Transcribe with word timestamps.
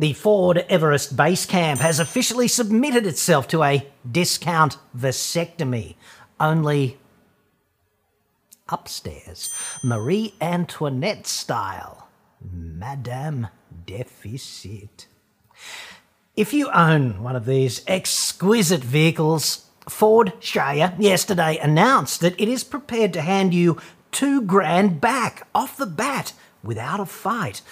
The 0.00 0.12
Ford 0.12 0.64
Everest 0.68 1.16
Base 1.16 1.44
Camp 1.44 1.80
has 1.80 1.98
officially 1.98 2.46
submitted 2.46 3.04
itself 3.04 3.48
to 3.48 3.64
a 3.64 3.84
discount 4.08 4.76
vasectomy, 4.96 5.96
only 6.38 6.98
upstairs, 8.68 9.52
Marie 9.82 10.34
Antoinette 10.40 11.26
style. 11.26 12.06
Madame 12.40 13.48
Deficit. 13.86 15.08
If 16.36 16.52
you 16.52 16.70
own 16.70 17.24
one 17.24 17.34
of 17.34 17.46
these 17.46 17.82
exquisite 17.88 18.84
vehicles, 18.84 19.66
Ford 19.88 20.32
Australia 20.38 20.94
yesterday 21.00 21.58
announced 21.58 22.20
that 22.20 22.40
it 22.40 22.48
is 22.48 22.62
prepared 22.62 23.12
to 23.14 23.22
hand 23.22 23.52
you 23.52 23.76
two 24.12 24.42
grand 24.42 25.00
back 25.00 25.48
off 25.56 25.76
the 25.76 25.86
bat 25.86 26.34
without 26.62 27.00
a 27.00 27.06
fight 27.06 27.62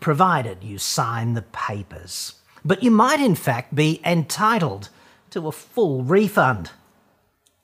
provided 0.00 0.62
you 0.62 0.78
sign 0.78 1.34
the 1.34 1.42
papers. 1.42 2.34
But 2.64 2.82
you 2.82 2.90
might, 2.90 3.20
in 3.20 3.34
fact, 3.34 3.74
be 3.74 4.00
entitled 4.04 4.88
to 5.30 5.48
a 5.48 5.52
full 5.52 6.04
refund. 6.04 6.70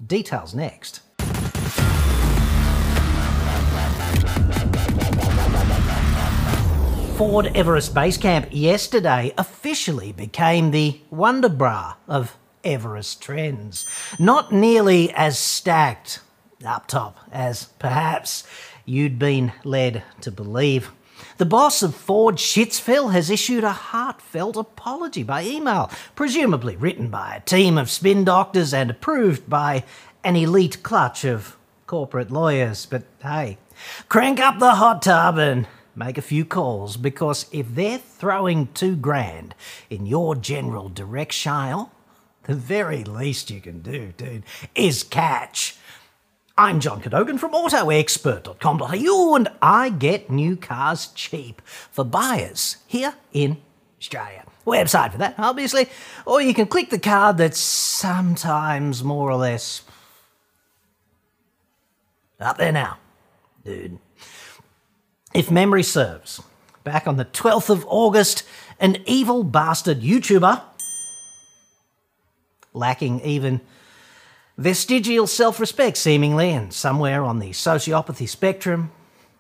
Details 0.05 0.55
next. 0.55 1.01
Ford 7.17 7.51
Everest 7.57 7.95
Base 7.95 8.17
Camp 8.17 8.47
yesterday 8.53 9.35
officially 9.37 10.13
became 10.13 10.71
the 10.71 11.01
Wonder 11.11 11.49
Bra 11.49 11.95
of 12.07 12.37
Everest 12.63 13.21
trends. 13.21 13.89
Not 14.21 14.53
nearly 14.53 15.13
as 15.15 15.37
stacked 15.37 16.21
up 16.65 16.87
top 16.87 17.19
as 17.33 17.65
perhaps 17.81 18.47
you'd 18.85 19.19
been 19.19 19.53
led 19.65 20.05
to 20.21 20.31
believe. 20.31 20.93
The 21.39 21.47
boss 21.47 21.83
of 21.83 21.95
Ford 21.95 22.37
Shitsville 22.37 23.13
has 23.13 23.31
issued 23.31 23.65
a 23.65 23.73
heartfelt 23.73 24.57
apology 24.57 25.23
by 25.23 25.45
email, 25.45 25.91
presumably 26.15 26.77
written 26.77 27.09
by 27.09 27.37
a 27.37 27.41
team 27.41 27.79
of 27.79 27.91
spin 27.91 28.25
doctors 28.25 28.75
and 28.75 28.91
approved 28.91 29.49
by 29.49 29.85
an 30.25 30.37
elite 30.37 30.83
clutch 30.83 31.25
of 31.25 31.57
corporate 31.87 32.31
lawyers. 32.31 32.87
But 32.87 33.05
hey, 33.23 33.59
crank 34.09 34.41
up 34.41 34.59
the 34.59 34.75
hot 34.75 35.03
tub 35.03 35.39
and 35.39 35.67
make 35.95 36.19
a 36.19 36.23
few 36.23 36.45
calls 36.45 36.97
because 36.97 37.47
if 37.53 37.75
they're 37.75 37.99
throwing 37.99 38.69
two 38.69 38.97
grand 38.97 39.55
in 39.91 40.07
your 40.07 40.35
general 40.35 40.89
direction, 40.89 41.87
the 42.45 42.55
very 42.55 43.05
least 43.05 43.51
you 43.51 43.61
can 43.61 43.81
do, 43.81 44.13
dude, 44.17 44.45
is 44.75 45.03
catch. 45.03 45.77
I'm 46.61 46.81
John 46.81 47.01
Cadogan 47.01 47.39
from 47.39 47.53
AutoExpert.com.au 47.53 49.37
and 49.37 49.49
I 49.63 49.91
get 49.91 50.29
new 50.29 50.57
cars 50.57 51.07
cheap 51.15 51.63
for 51.65 52.03
buyers 52.05 52.79
here 52.89 53.15
in 53.33 53.59
Australia. 54.01 54.43
Website 54.67 55.13
for 55.13 55.19
that, 55.19 55.37
obviously. 55.39 55.87
Or 56.27 56.43
you 56.43 56.53
can 56.55 56.67
click 56.67 56.91
the 56.91 56.99
card 56.99 57.39
that's 57.39 57.61
sometimes 57.61 59.05
more 59.05 59.31
or 59.31 59.37
less 59.37 59.83
up 62.41 62.59
there 62.59 62.73
now, 62.73 62.99
dude. 63.65 64.01
If 65.33 65.53
memory 65.53 65.85
serves, 65.85 66.43
back 66.83 67.07
on 67.07 67.19
the 67.19 67.25
12th 67.25 67.71
of 67.71 67.87
August, 67.87 68.43
an 68.81 68.97
evil 69.07 69.45
bastard 69.45 70.01
YouTuber, 70.01 70.61
lacking 72.75 73.21
even 73.21 73.61
Vestigial 74.59 75.29
self 75.29 75.61
respect, 75.61 75.97
seemingly, 75.97 76.51
and 76.51 76.73
somewhere 76.73 77.23
on 77.23 77.39
the 77.39 77.51
sociopathy 77.51 78.29
spectrum, 78.29 78.91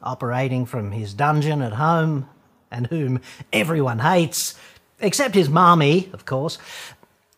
operating 0.00 0.64
from 0.64 0.92
his 0.92 1.12
dungeon 1.12 1.60
at 1.60 1.72
home, 1.72 2.28
and 2.70 2.86
whom 2.86 3.20
everyone 3.52 3.98
hates, 3.98 4.54
except 5.00 5.34
his 5.34 5.48
mommy, 5.48 6.08
of 6.12 6.24
course, 6.24 6.56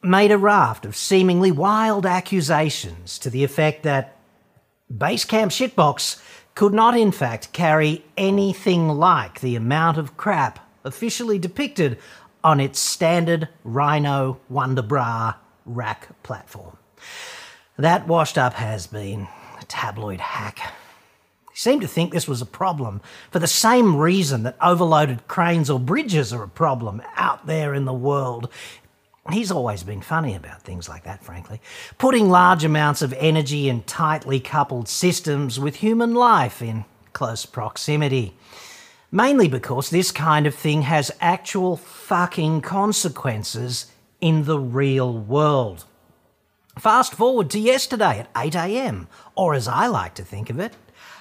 made 0.02 0.30
a 0.30 0.36
raft 0.36 0.84
of 0.84 0.94
seemingly 0.94 1.50
wild 1.50 2.04
accusations 2.04 3.18
to 3.18 3.30
the 3.30 3.44
effect 3.44 3.82
that 3.82 4.14
Basecamp 4.92 5.48
Shitbox 5.48 6.22
could 6.54 6.74
not, 6.74 6.94
in 6.94 7.12
fact, 7.12 7.50
carry 7.54 8.04
anything 8.18 8.88
like 8.88 9.40
the 9.40 9.56
amount 9.56 9.96
of 9.96 10.18
crap 10.18 10.58
officially 10.84 11.38
depicted 11.38 11.96
on 12.44 12.60
its 12.60 12.78
standard 12.78 13.48
Rhino 13.64 14.38
Wonderbra 14.52 15.36
rack 15.64 16.22
platform. 16.22 16.76
That 17.80 18.06
washed 18.06 18.36
up 18.36 18.52
has 18.54 18.86
been 18.86 19.26
a 19.58 19.64
tabloid 19.64 20.20
hack. 20.20 20.58
He 21.50 21.56
seemed 21.56 21.80
to 21.80 21.88
think 21.88 22.12
this 22.12 22.28
was 22.28 22.42
a 22.42 22.46
problem 22.46 23.00
for 23.30 23.38
the 23.38 23.46
same 23.46 23.96
reason 23.96 24.42
that 24.42 24.58
overloaded 24.60 25.26
cranes 25.28 25.70
or 25.70 25.80
bridges 25.80 26.30
are 26.30 26.42
a 26.42 26.48
problem 26.48 27.00
out 27.16 27.46
there 27.46 27.72
in 27.72 27.86
the 27.86 27.94
world. 27.94 28.50
He's 29.32 29.50
always 29.50 29.82
been 29.82 30.02
funny 30.02 30.34
about 30.34 30.60
things 30.60 30.90
like 30.90 31.04
that, 31.04 31.24
frankly. 31.24 31.62
Putting 31.96 32.28
large 32.28 32.64
amounts 32.64 33.00
of 33.00 33.14
energy 33.14 33.70
in 33.70 33.82
tightly 33.84 34.40
coupled 34.40 34.86
systems 34.86 35.58
with 35.58 35.76
human 35.76 36.12
life 36.12 36.60
in 36.60 36.84
close 37.14 37.46
proximity. 37.46 38.36
Mainly 39.10 39.48
because 39.48 39.88
this 39.88 40.12
kind 40.12 40.46
of 40.46 40.54
thing 40.54 40.82
has 40.82 41.10
actual 41.18 41.78
fucking 41.78 42.60
consequences 42.60 43.86
in 44.20 44.44
the 44.44 44.58
real 44.58 45.16
world. 45.16 45.86
Fast 46.80 47.12
forward 47.12 47.50
to 47.50 47.58
yesterday 47.58 48.20
at 48.20 48.32
8am, 48.32 49.06
or 49.34 49.52
as 49.52 49.68
I 49.68 49.86
like 49.86 50.14
to 50.14 50.24
think 50.24 50.48
of 50.48 50.58
it, 50.58 50.72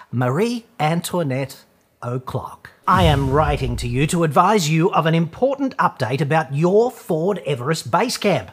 Marie 0.10 0.66
Antoinette 0.80 1.66
O'Clock. 2.02 2.70
I 2.88 3.04
am 3.04 3.32
writing 3.32 3.76
to 3.76 3.88
you 3.90 4.08
to 4.08 4.24
advise 4.24 4.70
you 4.70 4.90
of 4.94 5.06
an 5.06 5.16
important 5.16 5.76
update 5.76 6.22
about 6.22 6.56
your 6.56 6.90
Ford 6.90 7.42
Everest 7.46 7.92
base 7.92 8.18
camp. 8.18 8.52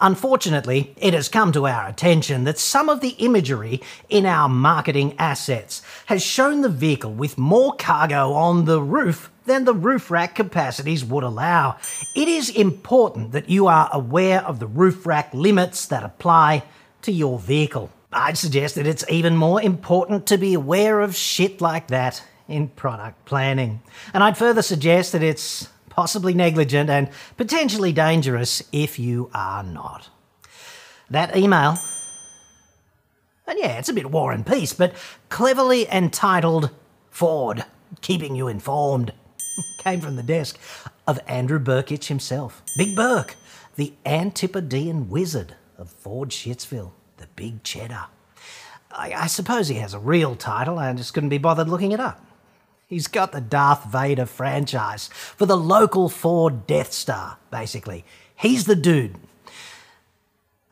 Unfortunately, 0.00 0.94
it 0.96 1.14
has 1.14 1.28
come 1.28 1.52
to 1.52 1.66
our 1.66 1.88
attention 1.88 2.44
that 2.44 2.58
some 2.58 2.88
of 2.88 3.00
the 3.00 3.16
imagery 3.18 3.80
in 4.08 4.26
our 4.26 4.48
marketing 4.48 5.14
assets 5.18 5.82
has 6.06 6.22
shown 6.22 6.60
the 6.60 6.68
vehicle 6.68 7.12
with 7.12 7.38
more 7.38 7.74
cargo 7.74 8.32
on 8.32 8.64
the 8.64 8.80
roof 8.80 9.30
than 9.46 9.64
the 9.64 9.74
roof 9.74 10.10
rack 10.10 10.34
capacities 10.34 11.04
would 11.04 11.24
allow. 11.24 11.76
It 12.16 12.28
is 12.28 12.50
important 12.50 13.32
that 13.32 13.50
you 13.50 13.66
are 13.66 13.90
aware 13.92 14.42
of 14.42 14.58
the 14.58 14.66
roof 14.66 15.06
rack 15.06 15.32
limits 15.34 15.86
that 15.86 16.02
apply 16.02 16.64
to 17.02 17.12
your 17.12 17.38
vehicle. 17.38 17.90
I'd 18.12 18.38
suggest 18.38 18.76
that 18.76 18.86
it's 18.86 19.04
even 19.10 19.36
more 19.36 19.60
important 19.60 20.26
to 20.28 20.38
be 20.38 20.54
aware 20.54 21.00
of 21.00 21.16
shit 21.16 21.60
like 21.60 21.88
that 21.88 22.22
in 22.48 22.68
product 22.68 23.24
planning. 23.24 23.82
And 24.12 24.22
I'd 24.22 24.38
further 24.38 24.62
suggest 24.62 25.12
that 25.12 25.22
it's 25.22 25.68
possibly 25.94 26.34
negligent 26.34 26.90
and 26.90 27.08
potentially 27.36 27.92
dangerous 27.92 28.62
if 28.72 28.98
you 28.98 29.30
are 29.32 29.62
not. 29.62 30.10
That 31.08 31.36
email, 31.36 31.78
and 33.46 33.58
yeah, 33.58 33.78
it's 33.78 33.88
a 33.88 33.94
bit 33.94 34.10
war 34.10 34.32
and 34.32 34.46
peace, 34.46 34.72
but 34.72 34.94
cleverly 35.28 35.86
entitled 35.90 36.70
Ford, 37.10 37.64
keeping 38.00 38.34
you 38.34 38.48
informed 38.48 39.12
came 39.78 40.00
from 40.00 40.16
the 40.16 40.22
desk 40.22 40.58
of 41.06 41.20
Andrew 41.26 41.58
Birkic 41.58 42.06
himself. 42.06 42.62
Big 42.76 42.96
Burke, 42.96 43.36
the 43.76 43.92
Antipodean 44.04 45.08
wizard 45.08 45.54
of 45.78 45.90
Ford 45.90 46.30
Shitsville, 46.30 46.92
the 47.18 47.26
Big 47.36 47.62
Cheddar. 47.62 48.06
I, 48.90 49.12
I, 49.12 49.26
suppose 49.26 49.68
he 49.68 49.76
has 49.76 49.92
a 49.92 49.98
real 49.98 50.36
title, 50.36 50.78
I 50.78 50.92
just 50.92 51.14
couldn't 51.14 51.28
be 51.28 51.38
bothered 51.38 51.68
looking 51.68 51.92
it 51.92 52.00
up. 52.00 52.24
He's 52.86 53.06
got 53.08 53.32
the 53.32 53.40
Darth 53.40 53.84
Vader 53.84 54.26
franchise 54.26 55.08
for 55.08 55.46
the 55.46 55.56
local 55.56 56.08
Ford 56.08 56.66
Death 56.66 56.92
Star, 56.92 57.38
basically. 57.50 58.04
He's 58.36 58.66
the 58.66 58.76
dude. 58.76 59.16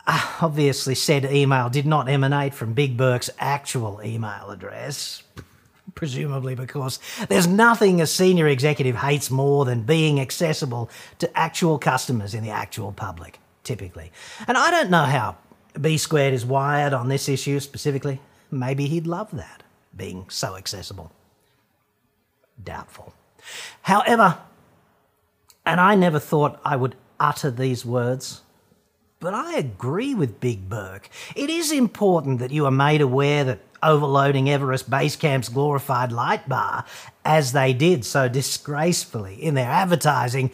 Uh, 0.06 0.36
obviously, 0.40 0.94
said 0.94 1.24
email 1.24 1.68
did 1.70 1.86
not 1.86 2.08
emanate 2.08 2.54
from 2.54 2.74
Big 2.74 2.96
Burke's 2.96 3.30
actual 3.38 4.00
email 4.04 4.50
address 4.50 5.22
presumably 5.94 6.54
because 6.54 6.98
there's 7.28 7.46
nothing 7.46 8.00
a 8.00 8.06
senior 8.06 8.48
executive 8.48 8.96
hates 8.96 9.30
more 9.30 9.64
than 9.64 9.82
being 9.82 10.20
accessible 10.20 10.90
to 11.18 11.38
actual 11.38 11.78
customers 11.78 12.34
in 12.34 12.42
the 12.42 12.50
actual 12.50 12.92
public, 12.92 13.38
typically. 13.64 14.12
And 14.46 14.56
I 14.56 14.70
don't 14.70 14.90
know 14.90 15.04
how 15.04 15.36
B 15.80 15.96
squared 15.98 16.34
is 16.34 16.44
wired 16.44 16.92
on 16.92 17.08
this 17.08 17.28
issue 17.28 17.60
specifically. 17.60 18.20
Maybe 18.50 18.86
he'd 18.86 19.06
love 19.06 19.30
that, 19.32 19.62
being 19.96 20.28
so 20.28 20.56
accessible. 20.56 21.12
Doubtful. 22.64 23.12
However, 23.82 24.38
and 25.64 25.80
I 25.80 25.94
never 25.94 26.18
thought 26.18 26.60
I 26.64 26.76
would 26.76 26.96
utter 27.18 27.50
these 27.50 27.84
words, 27.84 28.42
but 29.20 29.34
I 29.34 29.54
agree 29.56 30.14
with 30.14 30.40
Big 30.40 30.68
Burke. 30.68 31.08
It 31.36 31.48
is 31.48 31.70
important 31.70 32.40
that 32.40 32.50
you 32.50 32.66
are 32.66 32.72
made 32.72 33.00
aware 33.00 33.44
that 33.44 33.60
overloading 33.82 34.48
Everest 34.48 34.88
Base 34.88 35.16
Camp's 35.16 35.48
glorified 35.48 36.12
light 36.12 36.48
bar, 36.48 36.84
as 37.24 37.52
they 37.52 37.72
did 37.72 38.04
so 38.04 38.28
disgracefully 38.28 39.34
in 39.34 39.54
their 39.54 39.70
advertising, 39.70 40.50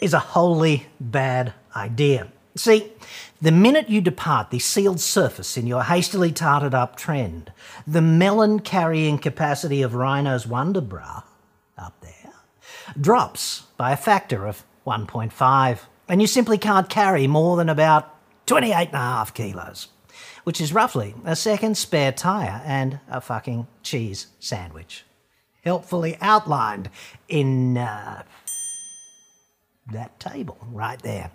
is 0.00 0.14
a 0.14 0.18
wholly 0.18 0.86
bad 0.98 1.52
idea. 1.74 2.28
See, 2.60 2.92
the 3.40 3.52
minute 3.52 3.88
you 3.88 4.02
depart 4.02 4.50
the 4.50 4.58
sealed 4.58 5.00
surface 5.00 5.56
in 5.56 5.66
your 5.66 5.84
hastily 5.84 6.30
tarted 6.30 6.74
up 6.74 6.94
trend, 6.94 7.54
the 7.86 8.02
melon 8.02 8.60
carrying 8.60 9.16
capacity 9.16 9.80
of 9.80 9.94
Rhino's 9.94 10.46
Wonder 10.46 10.82
Bra 10.82 11.22
up 11.78 11.98
there, 12.02 12.34
drops 13.00 13.62
by 13.78 13.92
a 13.92 13.96
factor 13.96 14.46
of 14.46 14.62
1.5, 14.86 15.78
and 16.06 16.20
you 16.20 16.26
simply 16.26 16.58
can't 16.58 16.90
carry 16.90 17.26
more 17.26 17.56
than 17.56 17.70
about 17.70 18.14
28.5 18.46 19.32
kilos, 19.32 19.88
which 20.44 20.60
is 20.60 20.74
roughly 20.74 21.14
a 21.24 21.34
second 21.34 21.78
spare 21.78 22.12
tyre 22.12 22.60
and 22.66 23.00
a 23.08 23.22
fucking 23.22 23.68
cheese 23.82 24.26
sandwich. 24.38 25.06
Helpfully 25.64 26.18
outlined 26.20 26.90
in 27.26 27.78
uh, 27.78 28.22
that 29.90 30.20
table 30.20 30.58
right 30.70 31.00
there. 31.00 31.30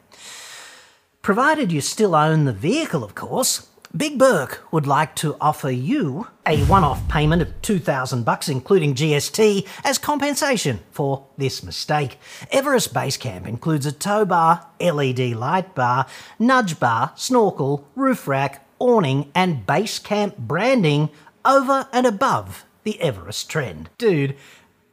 Provided 1.26 1.72
you 1.72 1.82
still 1.82 2.14
own 2.14 2.46
the 2.46 2.54
vehicle, 2.54 3.04
of 3.04 3.16
course, 3.16 3.68
Big 3.98 4.20
Burke 4.20 4.64
would 4.72 4.86
like 4.86 5.16
to 5.16 5.36
offer 5.42 5.72
you 5.72 6.28
a 6.46 6.64
one-off 6.66 7.10
payment 7.10 7.42
of 7.42 7.60
2000 7.64 8.24
bucks 8.24 8.48
including 8.48 8.94
GST 8.94 9.68
as 9.84 9.98
compensation 9.98 10.82
for 10.92 11.26
this 11.36 11.64
mistake. 11.64 12.20
Everest 12.52 12.94
Base 12.94 13.18
Camp 13.18 13.48
includes 13.48 13.88
a 13.88 13.92
tow 13.92 14.24
bar, 14.24 14.68
LED 14.80 15.32
light 15.32 15.74
bar, 15.74 16.06
nudge 16.38 16.80
bar, 16.80 17.12
snorkel, 17.16 17.88
roof 17.96 18.28
rack, 18.28 18.64
awning 18.78 19.32
and 19.34 19.66
base 19.66 19.98
camp 19.98 20.38
branding 20.38 21.10
over 21.44 21.88
and 21.92 22.06
above 22.06 22.66
the 22.84 23.02
Everest 23.02 23.50
trend. 23.50 23.90
Dude, 23.98 24.36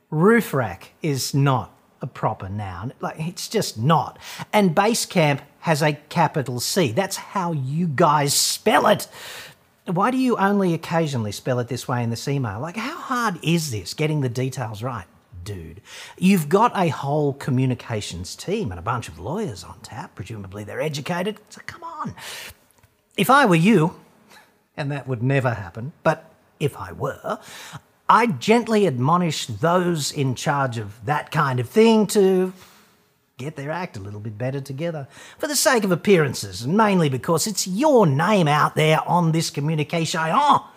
roof 0.08 0.54
rack 0.54 0.94
is 1.02 1.34
not 1.34 1.76
a 2.00 2.06
proper 2.06 2.48
noun. 2.48 2.94
Like 3.00 3.20
it's 3.20 3.48
just 3.48 3.78
not. 3.78 4.18
And 4.50 4.74
base 4.74 5.04
camp 5.04 5.42
has 5.62 5.80
a 5.80 5.92
capital 5.92 6.58
C. 6.58 6.90
That's 6.90 7.16
how 7.16 7.52
you 7.52 7.86
guys 7.86 8.34
spell 8.34 8.86
it. 8.88 9.06
Why 9.86 10.10
do 10.10 10.16
you 10.16 10.36
only 10.36 10.74
occasionally 10.74 11.30
spell 11.30 11.60
it 11.60 11.68
this 11.68 11.86
way 11.86 12.02
in 12.02 12.10
this 12.10 12.26
email? 12.26 12.60
Like, 12.60 12.76
how 12.76 12.96
hard 12.96 13.38
is 13.42 13.70
this 13.70 13.94
getting 13.94 14.20
the 14.20 14.28
details 14.28 14.82
right? 14.82 15.06
Dude, 15.44 15.80
you've 16.18 16.48
got 16.48 16.72
a 16.76 16.88
whole 16.88 17.32
communications 17.34 18.34
team 18.34 18.70
and 18.70 18.78
a 18.78 18.82
bunch 18.82 19.08
of 19.08 19.18
lawyers 19.18 19.62
on 19.62 19.78
tap. 19.80 20.14
Presumably 20.14 20.64
they're 20.64 20.80
educated. 20.80 21.38
So 21.48 21.60
come 21.66 21.84
on. 21.84 22.14
If 23.16 23.30
I 23.30 23.46
were 23.46 23.54
you, 23.54 23.94
and 24.76 24.90
that 24.90 25.06
would 25.06 25.22
never 25.22 25.50
happen, 25.54 25.92
but 26.02 26.32
if 26.58 26.76
I 26.76 26.92
were, 26.92 27.38
I'd 28.08 28.40
gently 28.40 28.86
admonish 28.86 29.46
those 29.46 30.10
in 30.10 30.34
charge 30.34 30.78
of 30.78 31.04
that 31.04 31.30
kind 31.30 31.60
of 31.60 31.68
thing 31.68 32.06
to 32.08 32.52
get 33.42 33.56
their 33.56 33.70
act 33.70 33.96
a 33.96 34.00
little 34.00 34.20
bit 34.20 34.38
better 34.38 34.60
together 34.60 35.08
for 35.38 35.46
the 35.46 35.56
sake 35.56 35.84
of 35.84 35.92
appearances, 35.92 36.62
and 36.62 36.76
mainly 36.76 37.08
because 37.08 37.46
it's 37.46 37.66
your 37.66 38.06
name 38.06 38.48
out 38.48 38.74
there 38.76 39.00
on 39.06 39.32
this 39.32 39.50
communication. 39.50 40.20
Oh, 40.24 40.70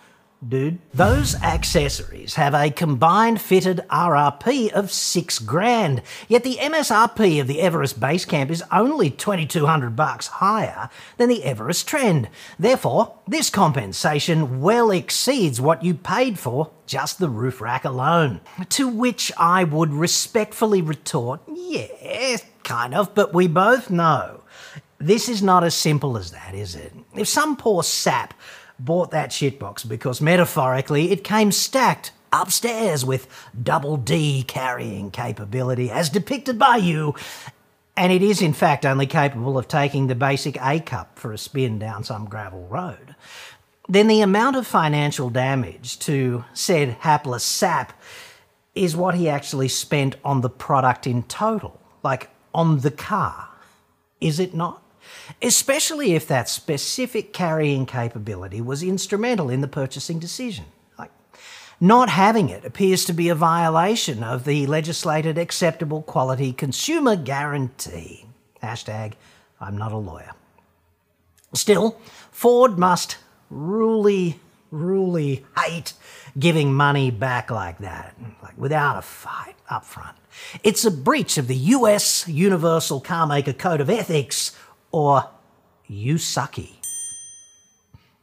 dude. 0.46 0.78
Those 0.92 1.34
accessories 1.42 2.34
have 2.34 2.54
a 2.54 2.70
combined 2.70 3.40
fitted 3.40 3.84
RRP 3.90 4.70
of 4.72 4.92
six 4.92 5.38
grand, 5.38 6.02
yet 6.28 6.44
the 6.44 6.58
MSRP 6.60 7.40
of 7.40 7.46
the 7.46 7.60
Everest 7.60 7.98
Base 7.98 8.24
Camp 8.24 8.50
is 8.50 8.62
only 8.70 9.10
2200 9.10 9.96
bucks 9.96 10.26
higher 10.26 10.88
than 11.16 11.28
the 11.28 11.44
Everest 11.44 11.88
Trend. 11.88 12.28
Therefore, 12.58 13.18
this 13.26 13.50
compensation 13.50 14.60
well 14.60 14.90
exceeds 14.90 15.60
what 15.60 15.82
you 15.82 15.94
paid 15.94 16.38
for 16.38 16.70
just 16.86 17.18
the 17.18 17.28
roof 17.28 17.60
rack 17.60 17.84
alone. 17.84 18.40
To 18.70 18.88
which 18.88 19.32
I 19.36 19.64
would 19.64 19.92
respectfully 19.92 20.82
retort, 20.82 21.40
yeah, 21.52 22.36
kind 22.66 22.94
of, 22.94 23.14
but 23.14 23.32
we 23.32 23.46
both 23.46 23.88
know 23.88 24.42
this 24.98 25.30
is 25.30 25.42
not 25.42 25.64
as 25.64 25.74
simple 25.74 26.18
as 26.18 26.32
that, 26.32 26.54
is 26.54 26.74
it? 26.74 26.92
If 27.14 27.28
some 27.28 27.56
poor 27.56 27.82
sap 27.82 28.34
bought 28.78 29.10
that 29.12 29.30
shitbox 29.30 29.88
because 29.88 30.20
metaphorically 30.20 31.10
it 31.10 31.24
came 31.24 31.50
stacked 31.50 32.12
upstairs 32.32 33.04
with 33.04 33.26
double 33.62 33.96
D 33.96 34.42
carrying 34.46 35.10
capability 35.10 35.90
as 35.90 36.10
depicted 36.10 36.58
by 36.58 36.76
you. 36.76 37.14
And 37.96 38.12
it 38.12 38.22
is, 38.22 38.42
in 38.42 38.52
fact, 38.52 38.84
only 38.84 39.06
capable 39.06 39.56
of 39.56 39.68
taking 39.68 40.06
the 40.06 40.14
basic 40.14 40.58
A 40.60 40.80
cup 40.80 41.18
for 41.18 41.32
a 41.32 41.38
spin 41.38 41.78
down 41.78 42.04
some 42.04 42.26
gravel 42.26 42.66
road. 42.66 43.14
Then 43.88 44.08
the 44.08 44.20
amount 44.20 44.56
of 44.56 44.66
financial 44.66 45.30
damage 45.30 45.98
to 46.00 46.44
said 46.52 46.96
hapless 47.00 47.44
sap 47.44 47.98
is 48.74 48.96
what 48.96 49.14
he 49.14 49.28
actually 49.28 49.68
spent 49.68 50.16
on 50.22 50.42
the 50.42 50.50
product 50.50 51.06
in 51.06 51.22
total, 51.22 51.80
like 52.02 52.28
on 52.56 52.80
the 52.80 52.90
car. 52.90 53.48
Is 54.20 54.40
it 54.40 54.52
not? 54.54 54.82
especially 55.42 56.14
if 56.14 56.26
that 56.28 56.48
specific 56.48 57.32
carrying 57.32 57.86
capability 57.86 58.60
was 58.60 58.82
instrumental 58.82 59.50
in 59.50 59.60
the 59.60 59.68
purchasing 59.68 60.18
decision. 60.18 60.64
Like, 60.98 61.10
not 61.80 62.08
having 62.08 62.48
it 62.48 62.64
appears 62.64 63.04
to 63.06 63.12
be 63.12 63.28
a 63.28 63.34
violation 63.34 64.22
of 64.22 64.44
the 64.44 64.66
legislated 64.66 65.38
acceptable 65.38 66.02
quality 66.02 66.52
consumer 66.52 67.16
guarantee. 67.16 68.26
Hashtag, 68.62 69.14
I'm 69.60 69.76
not 69.76 69.92
a 69.92 69.96
lawyer. 69.96 70.32
Still, 71.54 72.00
Ford 72.30 72.78
must 72.78 73.16
really, 73.50 74.40
really 74.70 75.44
hate 75.58 75.92
giving 76.38 76.74
money 76.74 77.10
back 77.10 77.50
like 77.50 77.78
that, 77.78 78.16
like 78.42 78.56
without 78.58 78.98
a 78.98 79.02
fight 79.02 79.54
up 79.68 79.84
front. 79.84 80.16
It's 80.62 80.84
a 80.84 80.90
breach 80.90 81.38
of 81.38 81.48
the 81.48 81.56
US 81.56 82.28
Universal 82.28 83.02
Carmaker 83.02 83.56
Code 83.56 83.80
of 83.80 83.90
Ethics 83.90 84.56
or 84.92 85.28
you 85.86 86.14
sucky. 86.16 86.76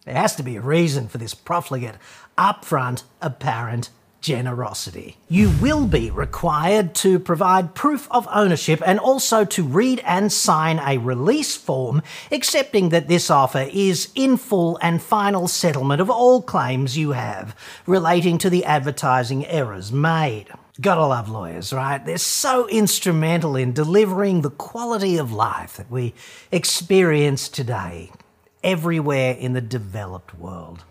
There 0.06 0.16
has 0.16 0.36
to 0.36 0.44
be 0.44 0.58
a 0.58 0.62
reason 0.62 1.08
for 1.08 1.18
this 1.18 1.34
profligate, 1.34 1.96
upfront, 2.38 3.04
apparent 3.22 3.90
generosity. 4.24 5.18
You 5.28 5.52
will 5.62 5.86
be 5.86 6.10
required 6.10 6.96
to 6.96 7.20
provide 7.20 7.76
proof 7.76 8.08
of 8.10 8.28
ownership 8.32 8.82
and 8.86 8.98
also 8.98 9.44
to 9.46 9.64
read 9.64 10.02
and 10.06 10.32
sign 10.32 10.80
a 10.80 10.98
release 10.98 11.56
form 11.56 12.02
accepting 12.32 12.90
that 12.90 13.10
this 13.10 13.30
offer 13.30 13.68
is 13.72 14.10
in 14.16 14.38
full 14.38 14.80
and 14.82 15.04
final 15.04 15.48
settlement 15.50 16.02
of 16.02 16.10
all 16.10 16.42
claims 16.42 16.98
you 16.98 17.12
have 17.12 17.56
relating 17.86 18.38
to 18.40 18.50
the 18.50 18.64
advertising 18.64 19.46
errors 19.46 19.92
made. 19.92 20.48
Gotta 20.80 21.06
love 21.06 21.30
lawyers, 21.30 21.74
right? 21.74 22.04
They're 22.04 22.18
so 22.18 22.68
instrumental 22.70 23.58
in 23.58 23.74
delivering 23.74 24.42
the 24.42 24.50
quality 24.50 25.18
of 25.18 25.34
life 25.34 25.76
that 25.76 25.92
we 25.92 26.14
experience 26.50 27.50
today 27.50 28.10
everywhere 28.64 29.34
in 29.34 29.52
the 29.52 29.62
developed 29.62 30.34
world. 30.40 30.86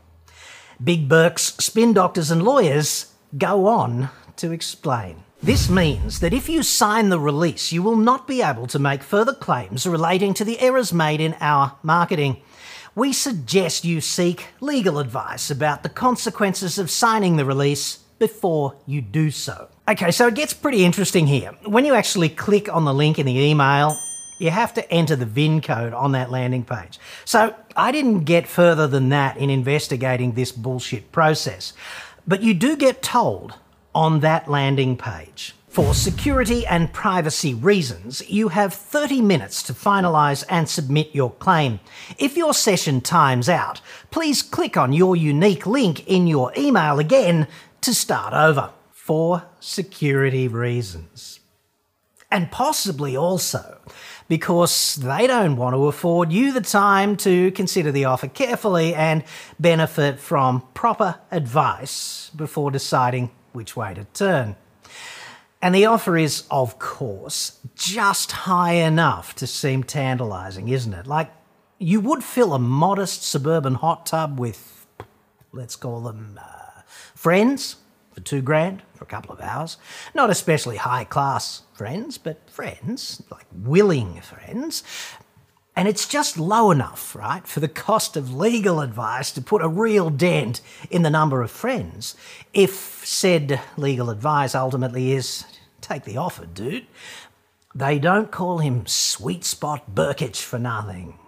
Big 0.83 1.09
Burke's 1.09 1.55
spin 1.59 1.95
doctors 1.95 2.31
and 2.31 2.43
lawyers 2.43 3.12
go 3.37 3.67
on 3.67 4.11
to 4.37 4.53
explain. 4.53 5.23
This 5.43 5.69
means 5.69 6.21
that 6.21 6.33
if 6.33 6.49
you 6.49 6.63
sign 6.63 7.09
the 7.09 7.19
release, 7.19 7.73
you 7.73 7.83
will 7.83 7.97
not 7.97 8.29
be 8.29 8.43
able 8.43 8.67
to 8.69 8.79
make 8.79 9.03
further 9.03 9.35
claims 9.35 9.87
relating 9.87 10.35
to 10.35 10.45
the 10.45 10.61
errors 10.61 10.93
made 10.93 11.21
in 11.21 11.35
our 11.41 11.77
marketing. 11.83 12.37
We 12.95 13.13
suggest 13.13 13.85
you 13.85 14.01
seek 14.01 14.49
legal 14.61 14.99
advice 14.99 15.51
about 15.51 15.83
the 15.83 15.89
consequences 15.89 16.79
of 16.79 16.91
signing 16.91 17.37
the 17.37 17.45
release 17.45 17.97
before 18.19 18.77
you 18.87 19.01
do 19.01 19.33
so. 19.33 19.69
Okay, 19.89 20.13
so 20.13 20.29
it 20.29 20.35
gets 20.35 20.55
pretty 20.55 20.85
interesting 20.85 21.27
here. 21.27 21.57
When 21.65 21.85
you 21.85 21.95
actually 21.95 22.29
click 22.29 22.73
on 22.73 22.85
the 22.85 22.95
link 22.95 23.19
in 23.19 23.27
the 23.27 23.37
email, 23.37 23.97
you 24.39 24.51
have 24.51 24.75
to 24.75 24.93
enter 24.93 25.17
the 25.17 25.27
VIN 25.27 25.61
code 25.61 25.93
on 25.93 26.13
that 26.13 26.31
landing 26.31 26.65
page. 26.65 27.01
So 27.25 27.55
I 27.75 27.91
didn't 27.91 28.25
get 28.25 28.47
further 28.47 28.87
than 28.87 29.09
that 29.09 29.37
in 29.39 29.51
investigating 29.51 30.33
this 30.33 30.53
bullshit 30.53 31.11
process. 31.11 31.73
But 32.27 32.43
you 32.43 32.55
do 32.55 32.77
get 32.77 33.03
told 33.03 33.55
on 33.95 34.21
that 34.21 34.49
landing 34.49 34.97
page. 34.97 35.55
For 35.69 35.95
security 35.95 36.67
and 36.67 36.93
privacy 36.93 37.55
reasons, 37.55 38.29
you 38.29 38.49
have 38.49 38.75
30 38.75 39.23
minutes 39.23 39.63
to 39.63 39.73
finalise 39.73 40.45
and 40.51 40.69
submit 40.69 41.15
your 41.15 41.31
claim. 41.31 41.81
If 42.19 42.37
your 42.37 42.53
session 42.53 43.01
times 43.01 43.49
out, 43.49 43.81
please 44.11 44.43
click 44.43 44.77
on 44.77 44.93
your 44.93 45.17
unique 45.17 45.67
link 45.67 46.07
in 46.07 46.27
your 46.27 46.53
email 46.59 46.99
again 46.99 47.49
to 47.81 47.95
start 47.95 48.35
over 48.35 48.71
for 48.91 49.45
security 49.61 50.47
reasons. 50.47 51.41
And 52.31 52.51
possibly 52.51 53.17
also 53.17 53.79
because 54.33 54.95
they 54.95 55.27
don't 55.27 55.57
want 55.57 55.75
to 55.75 55.89
afford 55.89 56.33
you 56.33 56.53
the 56.53 56.61
time 56.63 57.19
to 57.19 57.51
consider 57.51 57.93
the 57.93 58.07
offer 58.07 58.27
carefully 58.27 58.95
and 58.95 59.23
benefit 59.61 60.19
from 60.19 60.63
proper 60.73 61.17
advice 61.31 62.31
before 62.35 62.71
deciding 62.71 63.31
which 63.53 63.77
way 63.77 63.93
to 63.93 64.05
turn. 64.15 64.57
And 65.61 65.75
the 65.75 65.85
offer 65.85 66.17
is, 66.17 66.45
of 66.51 66.79
course, 66.79 67.59
just 67.75 68.33
high 68.33 68.73
enough 68.73 69.35
to 69.35 69.47
seem 69.47 69.85
tantalising, 69.85 70.71
isn't 70.71 70.95
it? 70.95 71.07
Like, 71.07 71.31
you 71.79 72.01
would 72.01 72.25
fill 72.25 72.55
a 72.55 72.59
modest 72.59 73.23
suburban 73.25 73.75
hot 73.75 74.07
tub 74.07 74.41
with, 74.41 74.87
let's 75.53 75.77
call 75.77 76.01
them, 76.01 76.41
uh, 76.43 76.81
friends 77.15 77.77
for 78.13 78.21
two 78.21 78.43
grand 78.43 78.83
for 78.95 79.05
a 79.05 79.09
couple 79.09 79.33
of 79.33 79.41
hours. 79.41 79.77
Not 80.15 80.31
especially 80.31 80.77
high 80.77 81.05
class 81.05 81.63
friends, 81.73 82.19
but 82.19 82.49
friends, 82.49 83.23
like 83.31 83.47
willing 83.53 84.21
friends. 84.21 84.83
And 85.75 85.89
it's 85.89 86.07
just 86.07 86.39
low 86.39 86.71
enough, 86.71 87.17
right, 87.17 87.47
for 87.47 87.61
the 87.61 87.69
cost 87.69 88.17
of 88.17 88.35
legal 88.35 88.81
advice 88.81 89.33
to 89.33 89.41
put 89.41 89.63
a 89.63 89.69
real 89.69 90.11
dent 90.11 90.61
in 90.91 91.03
the 91.03 91.11
number 91.11 91.43
of 91.43 91.51
friends, 91.51 92.15
if 92.53 93.07
said 93.07 93.61
legal 93.79 94.11
advice 94.11 94.55
ultimately 94.55 95.13
is 95.13 95.45
take 95.81 96.05
the 96.05 96.19
offer, 96.19 96.45
dude. 96.45 96.87
They 97.75 97.99
don't 97.99 98.31
call 98.31 98.59
him 98.59 98.87
Sweet 98.87 99.45
Spot 99.45 99.95
Birkic 99.95 100.37
for 100.43 100.59
nothing. 100.59 101.19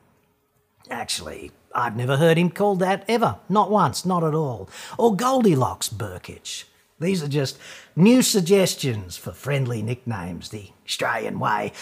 Actually, 0.90 1.52
I've 1.74 1.96
never 1.96 2.18
heard 2.18 2.36
him 2.36 2.50
called 2.50 2.80
that 2.80 3.04
ever. 3.08 3.38
Not 3.48 3.70
once, 3.70 4.04
not 4.04 4.22
at 4.22 4.34
all. 4.34 4.68
Or 4.98 5.16
Goldilocks 5.16 5.88
Birkic. 5.88 6.64
These 7.00 7.22
are 7.22 7.28
just 7.28 7.58
new 7.96 8.22
suggestions 8.22 9.16
for 9.16 9.32
friendly 9.32 9.82
nicknames, 9.82 10.50
the 10.50 10.70
Australian 10.86 11.40
way. 11.40 11.72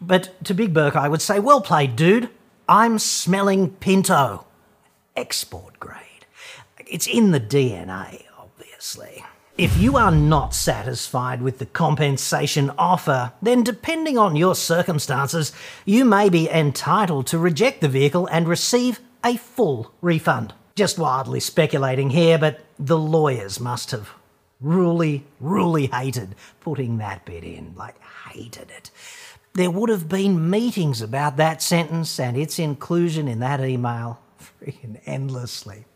But 0.00 0.44
to 0.44 0.54
Big 0.54 0.72
Burke, 0.72 0.96
I 0.96 1.08
would 1.08 1.22
say, 1.22 1.40
well 1.40 1.60
played, 1.60 1.96
dude. 1.96 2.30
I'm 2.68 2.98
smelling 2.98 3.70
Pinto. 3.70 4.46
Export 5.16 5.80
grade. 5.80 6.26
It's 6.86 7.06
in 7.06 7.32
the 7.32 7.40
DNA, 7.40 8.24
obviously. 8.38 9.24
If 9.58 9.78
you 9.78 9.96
are 9.96 10.10
not 10.10 10.54
satisfied 10.54 11.40
with 11.40 11.58
the 11.58 11.66
compensation 11.66 12.70
offer, 12.76 13.32
then 13.40 13.62
depending 13.62 14.18
on 14.18 14.36
your 14.36 14.54
circumstances, 14.54 15.52
you 15.84 16.04
may 16.04 16.28
be 16.28 16.50
entitled 16.50 17.26
to 17.28 17.38
reject 17.38 17.80
the 17.80 17.88
vehicle 17.88 18.28
and 18.30 18.46
receive 18.46 19.00
a 19.24 19.36
full 19.36 19.92
refund. 20.02 20.52
Just 20.74 20.98
wildly 20.98 21.40
speculating 21.40 22.10
here, 22.10 22.36
but 22.36 22.60
the 22.78 22.98
lawyers 22.98 23.58
must 23.58 23.92
have 23.92 24.10
really, 24.60 25.24
really 25.40 25.86
hated 25.86 26.34
putting 26.60 26.98
that 26.98 27.24
bit 27.24 27.44
in. 27.44 27.74
Like, 27.76 27.96
hated 28.30 28.70
it. 28.70 28.90
There 29.54 29.70
would 29.70 29.88
have 29.88 30.08
been 30.08 30.50
meetings 30.50 31.00
about 31.00 31.36
that 31.38 31.62
sentence 31.62 32.20
and 32.20 32.36
its 32.36 32.58
inclusion 32.58 33.28
in 33.28 33.38
that 33.40 33.60
email 33.60 34.20
freaking 34.40 35.00
endlessly. 35.06 35.86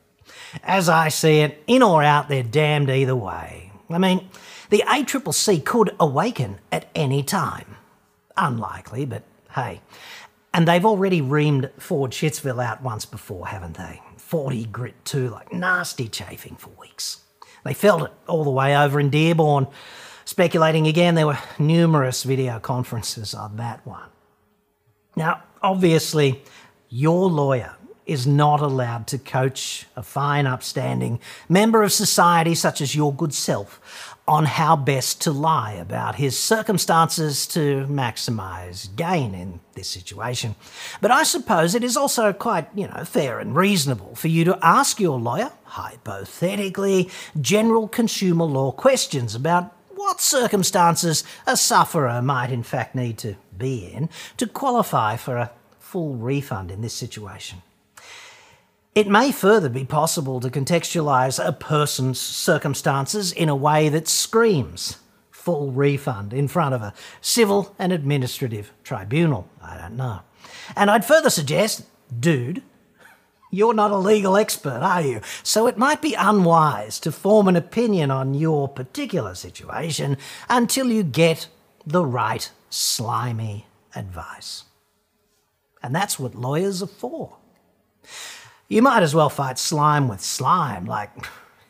As 0.62 0.88
I 0.88 1.08
see 1.08 1.40
it, 1.40 1.62
in 1.66 1.82
or 1.82 2.02
out, 2.02 2.28
they're 2.28 2.42
damned 2.42 2.90
either 2.90 3.16
way. 3.16 3.72
I 3.90 3.98
mean, 3.98 4.28
the 4.70 4.84
ACCC 4.86 5.64
could 5.64 5.94
awaken 5.98 6.58
at 6.70 6.88
any 6.94 7.22
time. 7.22 7.76
Unlikely, 8.36 9.04
but 9.04 9.22
hey. 9.54 9.80
And 10.54 10.66
they've 10.66 10.86
already 10.86 11.20
reamed 11.20 11.70
Ford 11.78 12.12
Shitsville 12.12 12.64
out 12.64 12.82
once 12.82 13.04
before, 13.04 13.48
haven't 13.48 13.76
they? 13.76 14.00
40 14.16 14.64
grit 14.66 15.04
too, 15.04 15.28
like 15.28 15.52
nasty 15.52 16.08
chafing 16.08 16.56
for 16.56 16.70
weeks. 16.80 17.20
They 17.64 17.74
felt 17.74 18.02
it 18.02 18.12
all 18.26 18.44
the 18.44 18.50
way 18.50 18.76
over 18.76 19.00
in 19.00 19.10
Dearborn. 19.10 19.66
Speculating 20.24 20.86
again, 20.86 21.14
there 21.14 21.26
were 21.26 21.38
numerous 21.58 22.22
video 22.22 22.58
conferences 22.58 23.34
on 23.34 23.56
that 23.56 23.84
one. 23.86 24.08
Now, 25.16 25.42
obviously, 25.62 26.42
your 26.88 27.28
lawyer 27.28 27.76
is 28.07 28.26
not 28.26 28.61
allowed 28.61 29.07
to 29.07 29.19
coach 29.19 29.87
a 29.97 30.02
fine, 30.02 30.47
upstanding 30.47 31.21
member 31.49 31.83
of 31.83 31.92
society 31.92 32.54
such 32.54 32.80
as 32.80 32.95
your 32.95 33.12
good 33.12 33.33
self 33.35 34.16
on 34.26 34.45
how 34.45 34.76
best 34.76 35.21
to 35.21 35.33
lie 35.33 35.73
about 35.73 36.14
his 36.14 36.38
circumstances 36.38 37.47
to 37.49 37.85
maximise 37.88 38.95
gain 38.95 39.35
in 39.35 39.59
this 39.75 39.88
situation. 39.88 40.54
But 41.00 41.11
I 41.11 41.25
suppose 41.25 41.75
it 41.75 41.83
is 41.83 41.97
also 41.97 42.33
quite, 42.33 42.69
you 42.75 42.87
know, 42.87 43.04
fair 43.04 43.40
and 43.40 43.57
reasonable 43.57 44.14
for 44.14 44.28
you 44.28 44.45
to 44.45 44.59
ask 44.62 45.00
your 45.00 45.19
lawyer, 45.19 45.50
hypothetically, 45.64 47.11
general 47.40 47.88
consumer 47.88 48.45
law 48.45 48.71
questions 48.71 49.35
about 49.35 49.75
what 49.90 50.21
circumstances 50.21 51.25
a 51.47 51.57
sufferer 51.57 52.23
might 52.23 52.50
in 52.50 52.62
fact 52.62 52.95
need 52.95 53.19
to 53.19 53.35
be 53.59 53.87
in 53.87 54.09
to 54.37 54.47
qualify 54.47 55.16
for 55.16 55.37
a 55.37 55.50
full 55.78 56.14
refund 56.14 56.71
in 56.71 56.83
this 56.83 56.95
situation. 56.95 57.62
It 58.94 59.06
may 59.06 59.30
further 59.30 59.68
be 59.68 59.85
possible 59.85 60.40
to 60.40 60.50
contextualise 60.50 61.44
a 61.44 61.52
person's 61.52 62.18
circumstances 62.18 63.30
in 63.30 63.49
a 63.49 63.54
way 63.54 63.88
that 63.88 64.09
screams 64.09 64.99
full 65.30 65.70
refund 65.70 66.32
in 66.32 66.49
front 66.49 66.75
of 66.75 66.82
a 66.82 66.92
civil 67.20 67.75
and 67.78 67.92
administrative 67.92 68.73
tribunal. 68.82 69.49
I 69.62 69.78
don't 69.78 69.97
know. 69.97 70.20
And 70.75 70.90
I'd 70.90 71.04
further 71.04 71.30
suggest, 71.30 71.85
dude, 72.18 72.62
you're 73.52 73.75
not 73.75 73.92
a 73.92 73.97
legal 73.97 74.37
expert, 74.37 74.80
are 74.82 75.02
you? 75.02 75.20
So 75.44 75.68
it 75.68 75.78
might 75.78 76.02
be 76.02 76.14
unwise 76.14 76.99
to 77.00 77.12
form 77.12 77.47
an 77.47 77.56
opinion 77.56 78.11
on 78.11 78.35
your 78.35 78.68
particular 78.68 79.37
situation 79.37 80.16
until 80.49 80.90
you 80.90 81.04
get 81.04 81.49
the 81.87 82.04
right 82.04 82.50
slimy 82.70 83.66
advice. 83.94 84.64
And 85.80 85.94
that's 85.94 86.18
what 86.18 86.35
lawyers 86.35 86.82
are 86.82 86.87
for. 86.87 87.37
You 88.70 88.82
might 88.82 89.02
as 89.02 89.16
well 89.16 89.28
fight 89.28 89.58
slime 89.58 90.06
with 90.06 90.20
slime, 90.20 90.86
like 90.86 91.10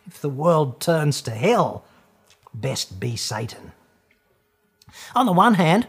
if 0.07 0.21
the 0.21 0.29
world 0.29 0.81
turns 0.81 1.23
to 1.23 1.31
hell, 1.31 1.83
best 2.53 3.01
be 3.01 3.17
Satan. 3.17 3.73
On 5.17 5.25
the 5.25 5.33
one 5.33 5.55
hand, 5.55 5.87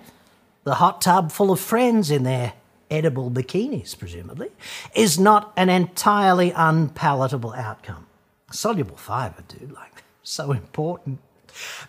the 0.64 0.76
hot 0.76 1.02
tub 1.02 1.34
full 1.34 1.52
of 1.52 1.60
friends 1.60 2.12
in 2.12 2.24
their 2.24 2.54
edible 2.90 3.30
bikinis, 3.30 3.98
presumably, 4.00 4.52
is 4.96 5.20
not 5.20 5.52
an 5.58 5.68
entirely 5.70 6.54
unpalatable 6.56 7.52
outcome. 7.56 8.08
Soluble 8.50 8.96
fibre, 8.96 9.44
dude, 9.50 9.74
like, 9.74 10.06
so 10.24 10.54
important. 10.54 11.20